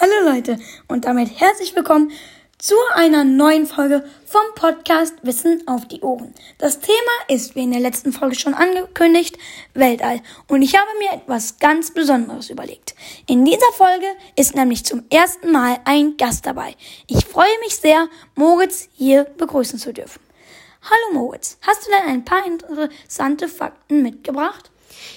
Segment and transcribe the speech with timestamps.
[0.00, 2.12] Hallo Leute und damit herzlich willkommen
[2.56, 6.32] zu einer neuen Folge vom Podcast Wissen auf die Ohren.
[6.58, 9.36] Das Thema ist, wie in der letzten Folge schon angekündigt,
[9.74, 10.20] Weltall.
[10.46, 12.94] Und ich habe mir etwas ganz Besonderes überlegt.
[13.26, 14.06] In dieser Folge
[14.36, 16.76] ist nämlich zum ersten Mal ein Gast dabei.
[17.08, 18.06] Ich freue mich sehr,
[18.36, 20.20] Moritz hier begrüßen zu dürfen.
[20.82, 24.70] Hallo Moritz, hast du denn ein paar interessante Fakten mitgebracht?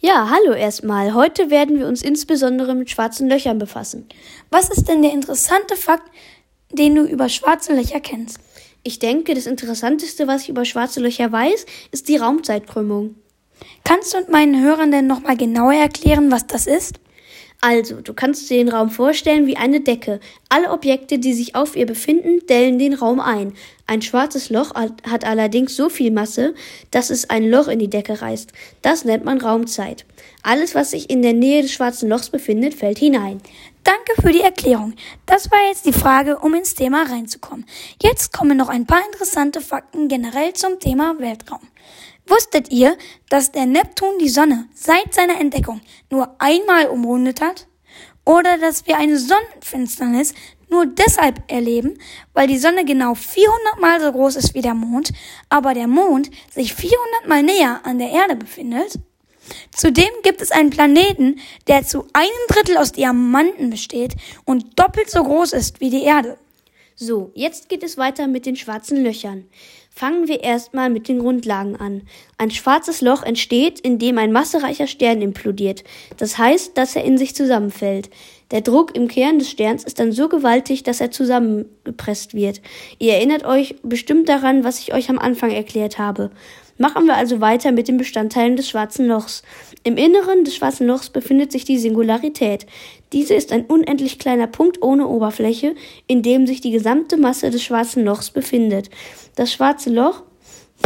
[0.00, 1.14] Ja, hallo erstmal.
[1.14, 4.08] Heute werden wir uns insbesondere mit schwarzen Löchern befassen.
[4.50, 6.10] Was ist denn der interessante Fakt,
[6.72, 8.38] den du über schwarze Löcher kennst?
[8.82, 13.14] Ich denke, das Interessanteste, was ich über schwarze Löcher weiß, ist die Raumzeitkrümmung.
[13.84, 16.98] Kannst du meinen Hörern denn nochmal genauer erklären, was das ist?
[17.64, 20.18] Also, du kannst dir den Raum vorstellen wie eine Decke.
[20.48, 23.54] Alle Objekte, die sich auf ihr befinden, dellen den Raum ein.
[23.86, 26.56] Ein schwarzes Loch hat allerdings so viel Masse,
[26.90, 28.52] dass es ein Loch in die Decke reißt.
[28.82, 30.04] Das nennt man Raumzeit.
[30.42, 33.40] Alles, was sich in der Nähe des schwarzen Lochs befindet, fällt hinein.
[33.84, 34.94] Danke für die Erklärung.
[35.26, 37.64] Das war jetzt die Frage, um ins Thema reinzukommen.
[38.02, 41.60] Jetzt kommen noch ein paar interessante Fakten generell zum Thema Weltraum.
[42.26, 42.96] Wusstet ihr,
[43.28, 47.66] dass der Neptun die Sonne seit seiner Entdeckung nur einmal umrundet hat?
[48.24, 50.34] Oder dass wir eine Sonnenfinsternis
[50.70, 51.98] nur deshalb erleben,
[52.32, 55.12] weil die Sonne genau 400 mal so groß ist wie der Mond,
[55.48, 58.98] aber der Mond sich 400 mal näher an der Erde befindet?
[59.74, 65.22] Zudem gibt es einen Planeten, der zu einem Drittel aus Diamanten besteht und doppelt so
[65.22, 66.38] groß ist wie die Erde.
[66.94, 69.44] So, jetzt geht es weiter mit den schwarzen Löchern.
[69.94, 72.02] Fangen wir erstmal mit den Grundlagen an.
[72.38, 75.84] Ein schwarzes Loch entsteht, indem ein massereicher Stern implodiert.
[76.16, 78.10] Das heißt, dass er in sich zusammenfällt.
[78.50, 82.60] Der Druck im Kern des Sterns ist dann so gewaltig, dass er zusammengepresst wird.
[82.98, 86.30] Ihr erinnert euch bestimmt daran, was ich euch am Anfang erklärt habe.
[86.78, 89.42] Machen wir also weiter mit den Bestandteilen des schwarzen Lochs.
[89.84, 92.66] Im Inneren des schwarzen Lochs befindet sich die Singularität.
[93.12, 95.74] Diese ist ein unendlich kleiner Punkt ohne Oberfläche,
[96.06, 98.90] in dem sich die gesamte Masse des schwarzen Lochs befindet.
[99.36, 100.22] Das schwarze Loch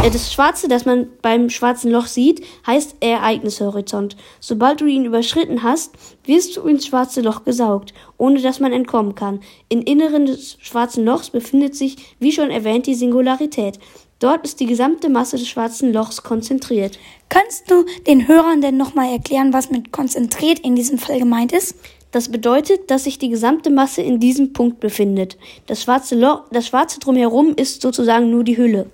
[0.03, 4.17] äh, das Schwarze, das man beim schwarzen Loch sieht, heißt Ereignishorizont.
[4.41, 5.93] Sobald du ihn überschritten hast,
[6.25, 9.41] wirst du ins schwarze Loch gesaugt, ohne dass man entkommen kann.
[9.69, 13.79] Im Inneren des schwarzen Lochs befindet sich, wie schon erwähnt, die Singularität.
[14.19, 16.99] Dort ist die gesamte Masse des schwarzen Lochs konzentriert.
[17.29, 21.75] Kannst du den Hörern denn nochmal erklären, was mit konzentriert in diesem Fall gemeint ist?
[22.13, 25.37] Das bedeutet, dass sich die gesamte Masse in diesem Punkt befindet.
[25.67, 28.91] Das schwarze, Loch, das schwarze drumherum ist sozusagen nur die Hülle.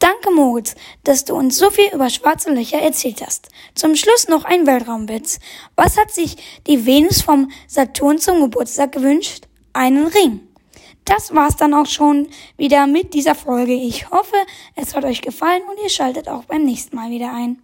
[0.00, 0.74] Danke, Moritz,
[1.04, 3.48] dass du uns so viel über schwarze Löcher erzählt hast.
[3.74, 5.38] Zum Schluss noch ein Weltraumwitz.
[5.76, 6.36] Was hat sich
[6.66, 9.46] die Venus vom Saturn zum Geburtstag gewünscht?
[9.72, 10.40] Einen Ring.
[11.08, 13.72] Das war's dann auch schon wieder mit dieser Folge.
[13.72, 14.36] Ich hoffe,
[14.74, 17.56] es hat euch gefallen und ihr schaltet auch beim nächsten Mal wieder ein.